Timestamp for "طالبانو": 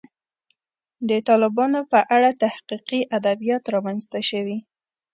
1.27-1.79